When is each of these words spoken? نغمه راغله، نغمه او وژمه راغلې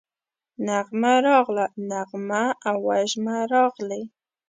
نغمه 0.67 1.13
راغله، 1.27 1.65
نغمه 1.89 2.43
او 2.67 2.75
وژمه 2.87 3.37
راغلې 3.53 4.03